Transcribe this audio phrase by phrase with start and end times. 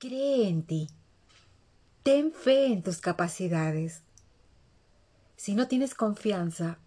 [0.00, 0.86] Cree en ti.
[2.04, 4.02] Ten fe en tus capacidades.
[5.34, 6.78] Si no tienes confianza,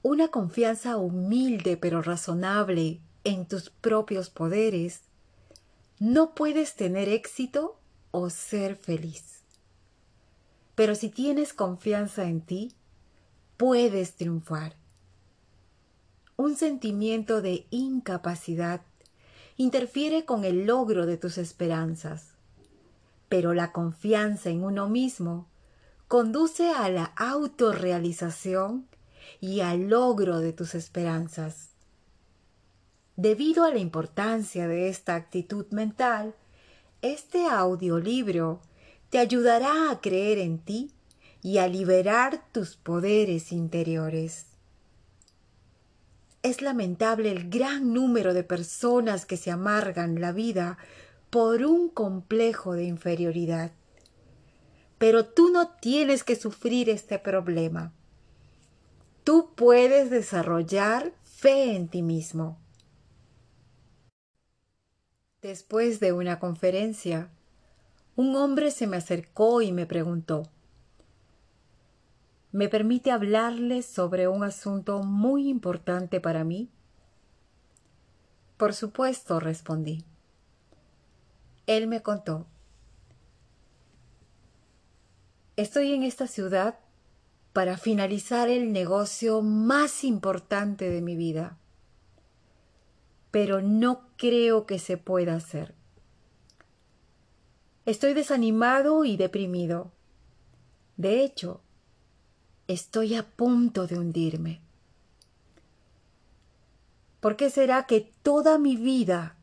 [0.00, 5.02] una confianza humilde pero razonable en tus propios poderes,
[5.98, 7.78] no puedes tener éxito
[8.12, 9.42] o ser feliz.
[10.74, 12.72] Pero si tienes confianza en ti,
[13.58, 14.74] puedes triunfar.
[16.38, 18.80] Un sentimiento de incapacidad
[19.58, 22.33] interfiere con el logro de tus esperanzas,
[23.34, 25.48] pero la confianza en uno mismo
[26.06, 28.86] conduce a la autorrealización
[29.40, 31.70] y al logro de tus esperanzas.
[33.16, 36.36] Debido a la importancia de esta actitud mental,
[37.02, 38.60] este audiolibro
[39.10, 40.92] te ayudará a creer en ti
[41.42, 44.46] y a liberar tus poderes interiores.
[46.44, 50.78] Es lamentable el gran número de personas que se amargan la vida
[51.34, 53.72] por un complejo de inferioridad.
[54.98, 57.92] Pero tú no tienes que sufrir este problema.
[59.24, 62.56] Tú puedes desarrollar fe en ti mismo.
[65.42, 67.32] Después de una conferencia,
[68.14, 70.44] un hombre se me acercó y me preguntó,
[72.52, 76.70] ¿Me permite hablarle sobre un asunto muy importante para mí?
[78.56, 80.04] Por supuesto, respondí.
[81.66, 82.46] Él me contó.
[85.56, 86.78] Estoy en esta ciudad
[87.52, 91.58] para finalizar el negocio más importante de mi vida
[93.34, 95.74] pero no creo que se pueda hacer.
[97.84, 99.90] Estoy desanimado y deprimido.
[100.96, 101.60] De hecho,
[102.68, 104.60] estoy a punto de hundirme.
[107.18, 109.33] ¿Por qué será que toda mi vida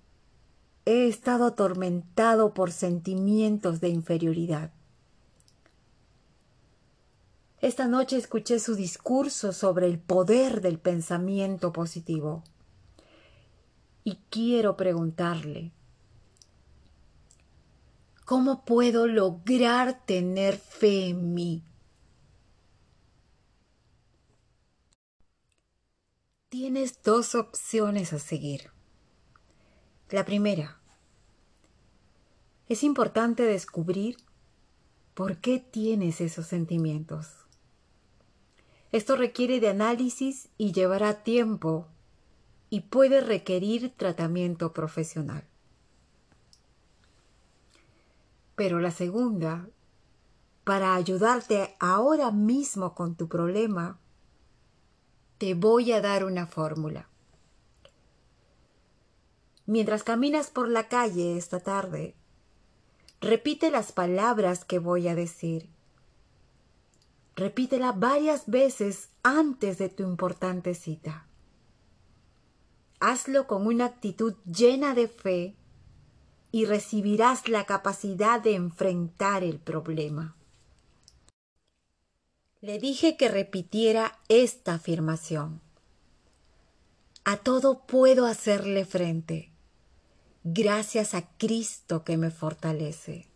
[0.86, 4.72] he estado atormentado por sentimientos de inferioridad?
[7.60, 12.44] Esta noche escuché su discurso sobre el poder del pensamiento positivo
[14.04, 15.72] y quiero preguntarle,
[18.26, 21.64] ¿cómo puedo lograr tener fe en mí?
[26.50, 28.72] Tienes dos opciones a seguir.
[30.12, 30.78] La primera,
[32.68, 34.18] es importante descubrir
[35.14, 37.30] por qué tienes esos sentimientos.
[38.92, 41.88] Esto requiere de análisis y llevará tiempo
[42.70, 45.46] y puede requerir tratamiento profesional.
[48.58, 49.70] Pero la segunda,
[50.66, 53.98] para ayudarte ahora mismo con tu problema,
[55.38, 57.11] te voy a dar una fórmula.
[59.72, 62.14] Mientras caminas por la calle esta tarde,
[63.22, 65.70] repite las palabras que voy a decir.
[67.36, 71.26] Repítela varias veces antes de tu importante cita
[73.02, 75.56] hazlo con una actitud llena de fe
[76.52, 80.36] y recibirás la capacidad de enfrentar el problema.
[82.62, 85.62] Le dije que repitiera esta afirmación.
[87.26, 89.51] A todo puedo hacerle frente,
[90.44, 93.28] gracias a Cristo que me fortalece.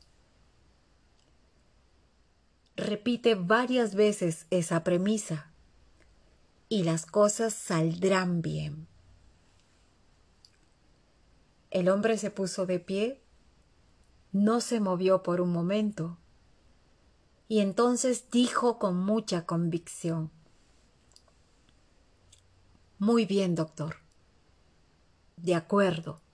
[2.75, 5.51] Repite varias veces esa premisa
[6.67, 8.88] y las cosas saldrán bien.
[11.71, 13.22] El hombre se puso de pie,
[14.31, 16.17] no se movió por un momento,
[17.47, 20.31] y entonces dijo con mucha convicción,
[22.97, 23.97] Muy bien, doctor.
[25.37, 26.24] De acuerdo.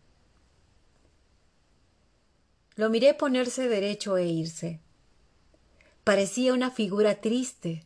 [2.76, 4.80] Lo miré ponerse derecho e irse.
[6.04, 7.84] Parecía una figura triste.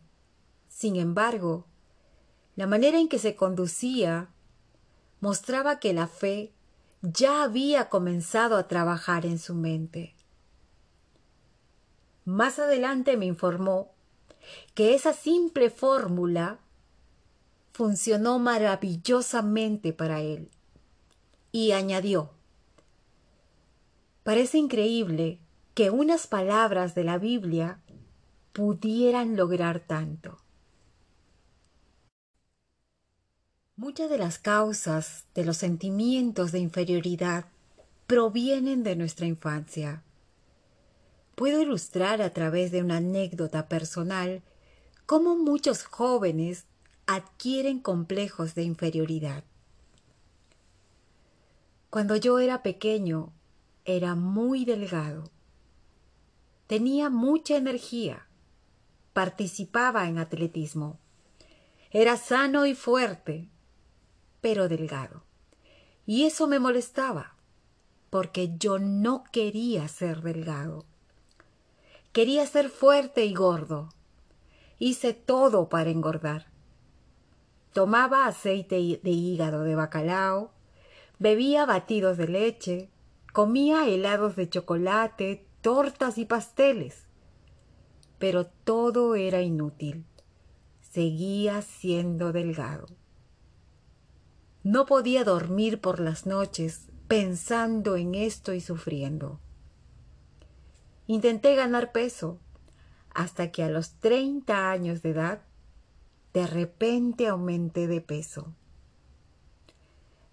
[0.70, 1.66] Sin embargo,
[2.56, 4.30] la manera en que se conducía
[5.20, 6.54] mostraba que la fe
[7.02, 10.16] ya había comenzado a trabajar en su mente.
[12.26, 13.92] Más adelante me informó
[14.74, 16.60] que esa simple fórmula
[17.74, 20.50] funcionó maravillosamente para él.
[21.52, 22.35] Y añadió,
[24.26, 25.38] parece increíble
[25.76, 27.80] que unas palabras de la Biblia
[28.54, 30.40] pudieran lograr tanto.
[33.76, 37.46] Muchas de las causas de los sentimientos de inferioridad
[38.08, 40.02] provienen de nuestra infancia.
[41.36, 44.42] Puedo ilustrar a través de una anécdota personal
[45.06, 46.66] cómo muchos jóvenes
[47.06, 49.44] adquieren complejos de inferioridad.
[51.92, 53.35] Cuando yo era pequeño,
[53.86, 55.32] era muy delgado
[56.68, 58.28] Tenía mucha energía.
[59.14, 61.00] Participaba en atletismo.
[61.92, 63.50] Era sano y fuerte,
[64.42, 65.24] pero delgado.
[66.08, 67.36] Y eso me molestaba,
[68.10, 70.86] porque yo no quería ser delgado.
[72.12, 73.90] Quería ser fuerte y gordo.
[74.80, 76.48] Hice todo para engordar.
[77.74, 80.52] Tomaba aceite de hígado de bacalao,
[81.20, 82.90] bebía batidos de leche,
[83.36, 87.04] comía helados de chocolate, tortas y pasteles.
[88.18, 90.06] Pero todo era inútil.
[90.80, 92.86] Seguía siendo delgado.
[94.64, 99.42] No podía dormir por las noches pensando en esto y sufriendo.
[101.06, 102.40] Intenté ganar peso
[103.14, 105.42] hasta que a los 30 años de edad
[106.34, 108.54] de repente aumenté de peso.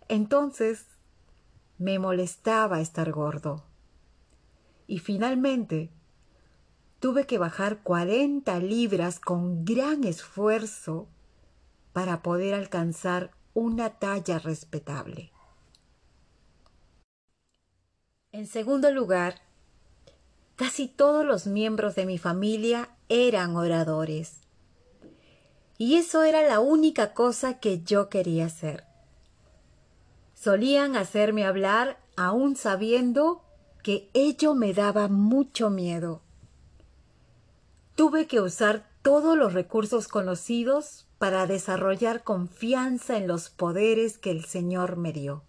[0.07, 0.92] Entonces
[1.83, 3.65] me molestaba estar gordo.
[4.87, 5.91] Y finalmente
[7.01, 11.09] tuve que bajar 40 libras con gran esfuerzo
[11.93, 15.33] para poder alcanzar una talla respetable.
[18.31, 19.43] En segundo lugar,
[20.57, 24.43] Casi todos los miembros de mi familia eran oradores.
[25.77, 28.85] Y eso era la única cosa que yo quería hacer.
[30.43, 33.45] Solían hacerme hablar aún sabiendo
[33.85, 36.21] que ello me daba mucho miedo.
[37.95, 44.45] Tuve que usar todos los recursos conocidos para desarrollar confianza en los poderes que el
[44.45, 45.45] Señor me dio.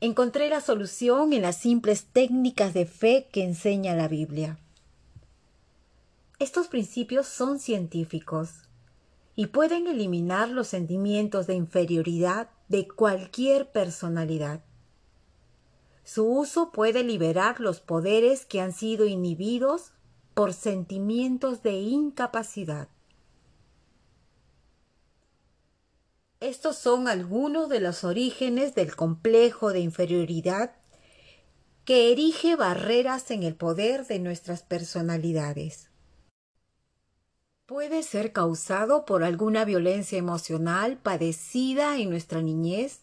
[0.00, 4.58] Encontré la solución en las simples técnicas de fe que enseña la Biblia.
[6.38, 8.62] Estos principios son científicos
[9.36, 14.64] y pueden eliminar los sentimientos de inferioridad de cualquier personalidad.
[16.04, 19.92] Su uso puede liberar los poderes que han sido inhibidos
[20.32, 22.88] por sentimientos de incapacidad.
[26.40, 30.74] Estos son algunos de los orígenes del complejo de inferioridad
[31.84, 35.91] que erige barreras en el poder de nuestras personalidades.
[37.66, 43.02] Puede ser causado por alguna violencia emocional padecida en nuestra niñez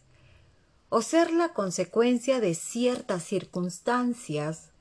[0.90, 4.72] o ser la consecuencia de ciertas circunstancias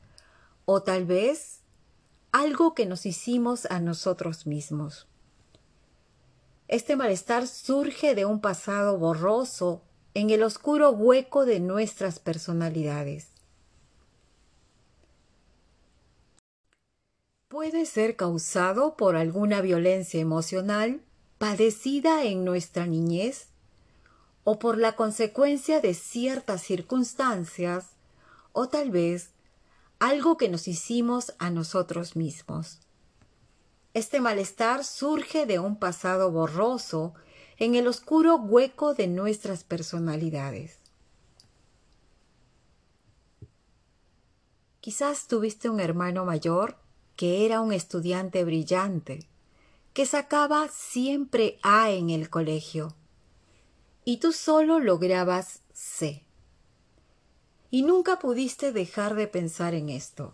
[0.65, 1.61] o tal vez
[2.33, 5.07] algo que nos hicimos a nosotros mismos.
[6.67, 9.83] Este malestar surge de un pasado borroso
[10.13, 13.38] en el oscuro hueco de nuestras personalidades.
[17.49, 21.01] Puede ser causado por alguna violencia emocional
[21.39, 23.49] padecida en nuestra niñez
[24.45, 27.87] o por la consecuencia de ciertas circunstancias
[28.53, 29.31] o tal vez
[29.99, 32.81] algo que nos hicimos a nosotros mismos.
[33.95, 37.15] Este malestar surge de un pasado borroso
[37.57, 40.77] en el oscuro hueco de nuestras personalidades.
[44.81, 46.77] Quizás tuviste un hermano mayor
[47.19, 49.29] que era un estudiante brillante,
[49.93, 52.95] que sacaba siempre A en el colegio,
[54.07, 56.25] y tú solo lograbas C.
[57.71, 60.33] Y nunca pudiste dejar de pensar en esto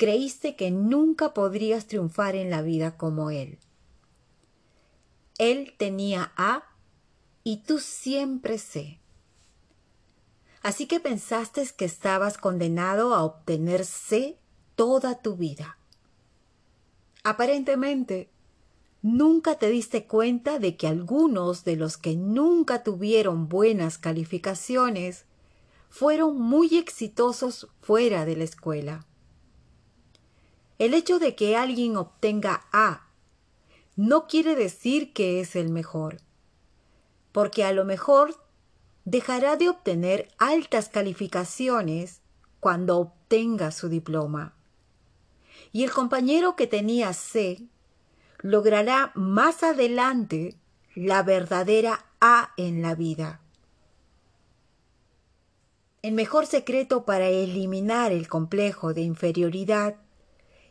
[0.00, 3.58] creíste que nunca podrías triunfar en la vida como él.
[5.36, 6.64] Él tenía A
[7.44, 8.98] y tú siempre C.
[10.62, 14.38] Así que pensaste que estabas condenado a obtener C
[14.80, 15.76] toda tu vida.
[17.22, 18.30] Aparentemente,
[19.02, 25.26] nunca te diste cuenta de que algunos de los que nunca tuvieron buenas calificaciones
[25.90, 29.04] fueron muy exitosos fuera de la escuela.
[30.78, 33.06] El hecho de que alguien obtenga A
[33.96, 36.22] no quiere decir que es el mejor,
[37.32, 38.34] porque a lo mejor
[39.04, 42.22] dejará de obtener altas calificaciones
[42.60, 44.54] cuando obtenga su diploma.
[45.72, 47.62] Y el compañero que tenía C
[48.38, 50.56] logrará más adelante
[50.94, 53.40] la verdadera A en la vida.
[56.02, 59.96] El mejor secreto para eliminar el complejo de inferioridad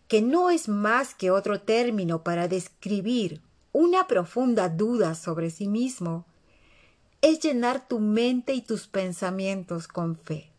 [0.07, 3.41] que no es más que otro término para describir
[3.71, 6.25] una profunda duda sobre sí mismo,
[7.21, 10.51] es llenar tu mente y tus pensamientos con fe.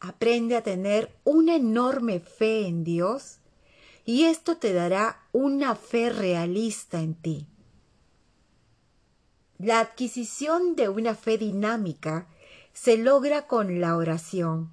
[0.00, 3.38] Aprende a tener una enorme fe en Dios
[4.04, 7.46] y esto te dará una fe realista en ti.
[9.58, 12.28] La adquisición de una fe dinámica
[12.72, 14.70] se logra con la oración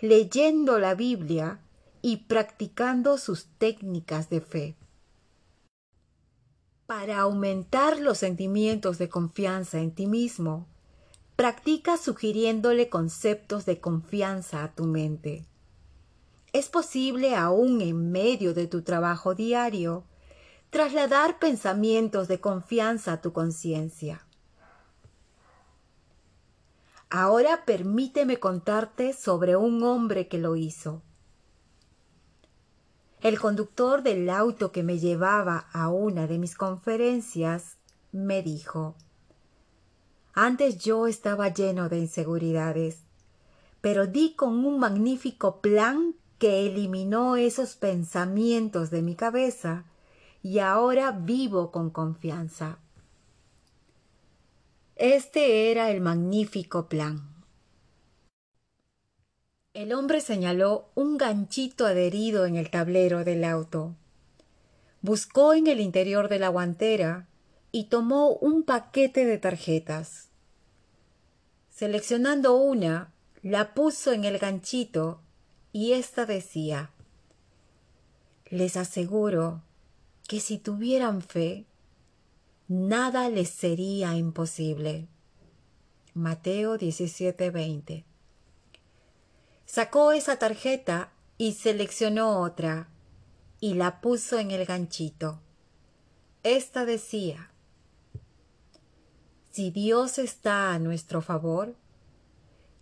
[0.00, 1.60] leyendo la Biblia
[2.02, 4.76] y practicando sus técnicas de fe.
[6.86, 10.66] Para aumentar los sentimientos de confianza en ti mismo,
[11.40, 15.46] practica sugiriéndole conceptos de confianza a tu mente.
[16.52, 20.04] Es posible aún en medio de tu trabajo diario
[20.68, 24.26] trasladar pensamientos de confianza a tu conciencia.
[27.08, 31.00] Ahora permíteme contarte sobre un hombre que lo hizo.
[33.22, 37.78] El conductor del auto que me llevaba a una de mis conferencias
[38.12, 38.94] me dijo,
[40.32, 42.98] antes yo estaba lleno de inseguridades,
[43.80, 49.84] pero di con un magnífico plan que eliminó esos pensamientos de mi cabeza
[50.42, 52.78] y ahora vivo con confianza.
[54.96, 57.30] Este era el magnífico plan.
[59.72, 63.94] El hombre señaló un ganchito adherido en el tablero del auto.
[65.00, 67.28] Buscó en el interior de la guantera
[67.72, 70.28] y tomó un paquete de tarjetas.
[71.70, 73.12] Seleccionando una,
[73.42, 75.20] la puso en el ganchito
[75.72, 76.90] y ésta decía
[78.50, 79.62] Les aseguro
[80.28, 81.66] que si tuvieran fe,
[82.68, 85.08] nada les sería imposible.
[86.14, 88.04] Mateo 17:20
[89.64, 92.88] Sacó esa tarjeta y seleccionó otra
[93.60, 95.40] y la puso en el ganchito.
[96.42, 97.49] Esta decía,
[99.50, 101.74] Si Dios está a nuestro favor,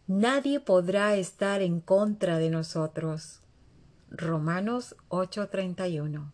[0.06, 3.40] nadie podrá estar en contra de nosotros.
[4.10, 6.32] Romanos 8:31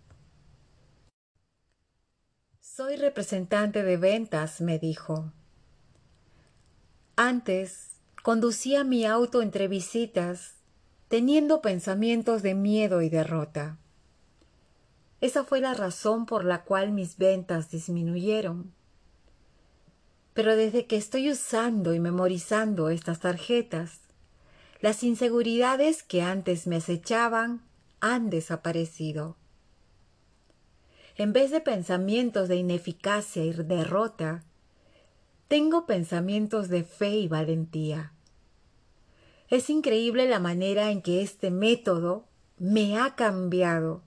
[2.61, 5.33] Soy representante de ventas, me dijo.
[7.17, 10.55] Antes Conducía mi auto entre visitas,
[11.09, 13.77] teniendo pensamientos de miedo y derrota.
[15.21, 18.74] Esa fue la razón por la cual mis ventas disminuyeron.
[20.35, 24.01] Pero desde que estoy usando y memorizando estas tarjetas,
[24.81, 27.63] las inseguridades que antes me acechaban
[28.01, 29.37] han desaparecido.
[31.17, 34.43] En vez de pensamientos de ineficacia y derrota,
[35.47, 38.13] tengo pensamientos de fe y valentía.
[39.49, 42.27] Es increíble la manera en que este método
[42.59, 44.03] me ha cambiado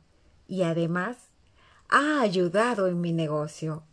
[0.47, 1.17] y además
[1.87, 3.83] ha ayudado en mi negocio.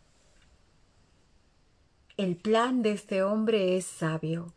[2.16, 4.52] El plan de este hombre es sabio.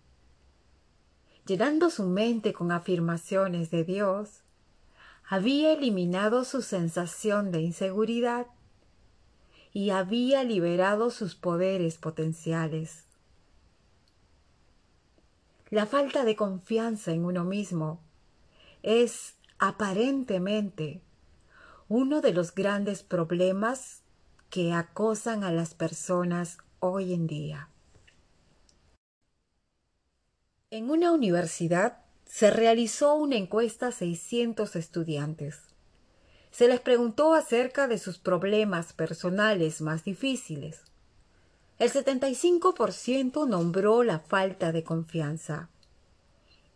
[1.48, 4.42] Llenando su mente con afirmaciones de Dios,
[5.28, 8.46] había eliminado su sensación de inseguridad
[9.74, 13.06] y había liberado sus poderes potenciales.
[15.72, 18.02] La falta de confianza en uno mismo
[18.84, 21.02] es aparentemente
[21.90, 24.04] uno de los grandes problemas
[24.52, 27.70] que acosan a las personas hoy en día.
[30.70, 35.62] En una universidad se realizó una encuesta a 600 estudiantes.
[36.52, 40.82] Se les preguntó acerca de sus problemas personales más difíciles.
[41.80, 45.70] El 75% nombró la falta de confianza.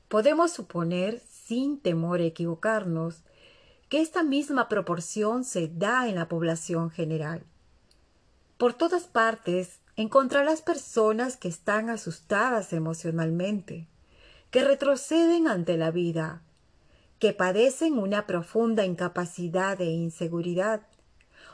[0.08, 3.24] Podemos suponer, sin temor a equivocarnos,
[3.89, 7.43] que esta misma proporción se da en la población general.
[8.58, 13.88] Por todas partes encontrarás personas que están asustadas emocionalmente,
[14.50, 16.42] que retroceden ante la vida,
[17.20, 20.82] que padecen una profunda incapacidad e inseguridad,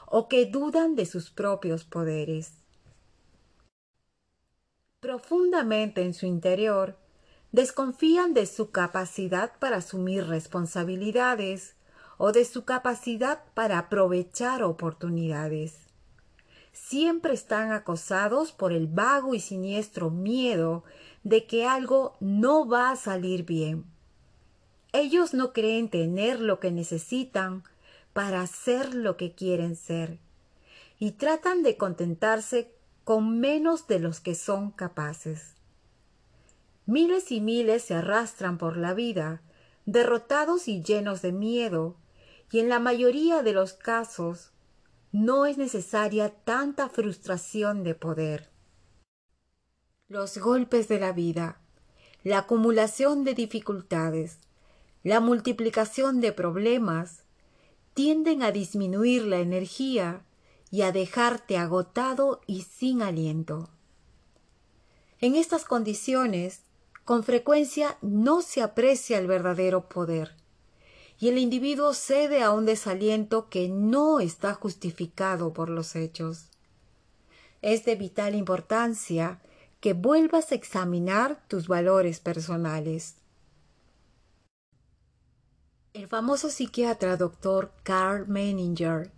[0.06, 2.52] o que dudan de sus propios poderes
[5.00, 6.98] profundamente en su interior,
[7.52, 11.76] desconfían de su capacidad para asumir responsabilidades
[12.18, 15.87] o de su capacidad para aprovechar oportunidades.
[16.86, 20.86] Siempre están acosados por el vago y siniestro miedo
[21.24, 23.84] de que algo no va a salir bien.
[24.94, 27.64] Ellos no creen tener lo que necesitan
[28.14, 30.20] para ser lo que quieren ser
[30.98, 32.72] y tratan de contentarse
[33.04, 35.56] con menos de los que son capaces.
[36.86, 39.42] Miles y miles se arrastran por la vida,
[39.86, 41.98] derrotados y llenos de miedo,
[42.50, 44.52] y en la mayoría de los casos
[45.18, 48.52] no es necesaria tanta frustración de poder.
[50.08, 51.60] Los golpes de la vida,
[52.24, 54.38] la acumulación de dificultades,
[55.02, 57.24] la multiplicación de problemas,
[57.96, 60.22] tienden a disminuir la energía
[60.70, 63.70] y a dejarte agotado y sin aliento.
[65.20, 66.62] En estas condiciones,
[67.06, 70.36] con frecuencia no se aprecia el verdadero poder
[71.20, 76.50] y el individuo cede a un desaliento que no está justificado por los hechos.
[77.62, 79.42] Es de vital importancia
[79.80, 83.16] que vuelvas a examinar tus valores personales.
[85.94, 89.12] El famoso psiquiatra doctor Carl Menninger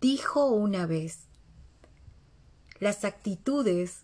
[0.00, 1.26] dijo una vez,
[2.78, 4.02] las actitudes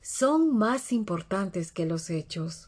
[0.00, 2.67] son más importantes que los hechos.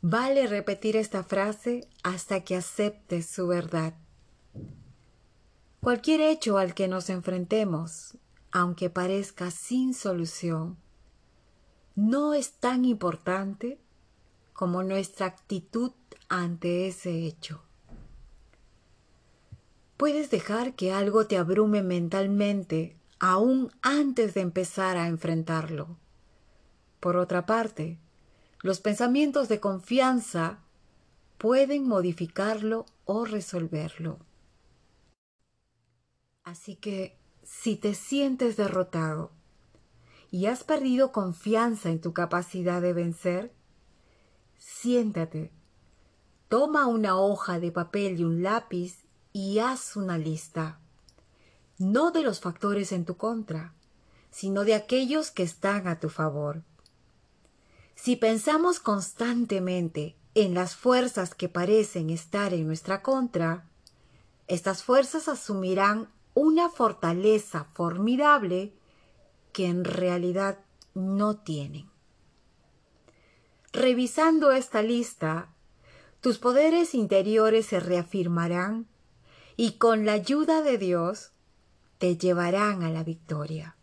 [0.00, 3.94] Vale repetir esta frase hasta que aceptes su verdad.
[5.80, 8.16] Cualquier hecho al que nos enfrentemos,
[8.52, 10.76] aunque parezca sin solución,
[11.96, 13.80] no es tan importante
[14.52, 15.92] como nuestra actitud
[16.28, 17.62] ante ese hecho.
[19.96, 25.96] Puedes dejar que algo te abrume mentalmente aún antes de empezar a enfrentarlo.
[27.00, 27.98] Por otra parte,
[28.60, 30.58] los pensamientos de confianza
[31.38, 34.18] pueden modificarlo o resolverlo.
[36.42, 39.30] Así que si te sientes derrotado
[40.30, 43.52] y has perdido confianza en tu capacidad de vencer,
[44.56, 45.52] siéntate,
[46.48, 50.80] toma una hoja de papel y un lápiz y haz una lista,
[51.78, 53.74] no de los factores en tu contra,
[54.30, 56.64] sino de aquellos que están a tu favor.
[58.00, 63.66] Si pensamos constantemente en las fuerzas que parecen estar en nuestra contra,
[64.46, 68.72] estas fuerzas asumirán una fortaleza formidable
[69.52, 70.60] que en realidad
[70.94, 71.90] no tienen.
[73.72, 75.48] Revisando esta lista,
[76.20, 78.86] tus poderes interiores se reafirmarán
[79.56, 81.32] y con la ayuda de Dios
[81.98, 83.74] te llevarán a la victoria.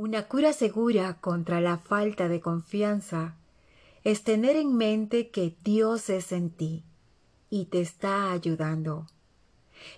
[0.00, 3.34] Una cura segura contra la falta de confianza
[4.04, 6.84] es tener en mente que Dios es en ti
[7.50, 9.08] y te está ayudando.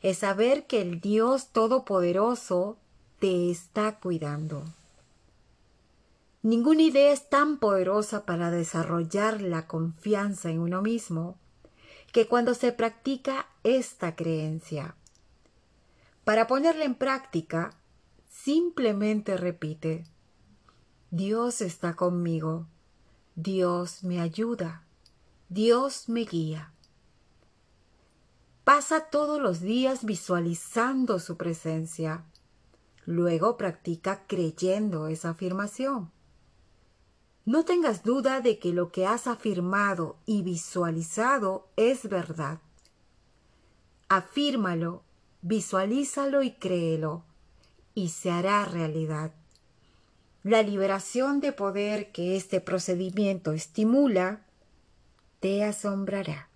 [0.01, 2.79] Es saber que el Dios Todopoderoso
[3.19, 4.65] te está cuidando.
[6.41, 11.37] Ninguna idea es tan poderosa para desarrollar la confianza en uno mismo
[12.11, 14.95] que cuando se practica esta creencia.
[16.25, 17.75] Para ponerla en práctica,
[18.31, 20.05] Simplemente repite,
[21.11, 22.69] Dios está conmigo,
[23.35, 24.85] Dios me ayuda,
[25.49, 26.73] Dios me guía.
[28.63, 32.25] Pasa todos los días visualizando su presencia.
[33.05, 36.13] Luego practica creyendo esa afirmación.
[37.45, 42.61] No tengas duda de que lo que has afirmado y visualizado es verdad.
[44.09, 45.03] Afírmalo,
[45.43, 47.25] visualízalo y créelo
[47.95, 49.33] y se hará realidad.
[50.43, 54.41] La liberación de poder que este procedimiento estimula
[55.41, 56.49] te asombrará.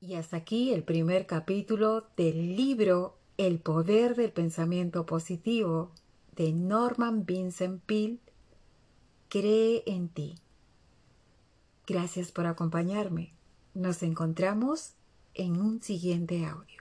[0.00, 5.92] Y hasta aquí el primer capítulo del libro El poder del pensamiento positivo
[6.36, 8.18] de Norman Vincent Peale.
[9.28, 10.34] Cree en ti.
[11.86, 13.33] Gracias por acompañarme.
[13.74, 14.92] Nos encontramos
[15.34, 16.73] en un siguiente audio.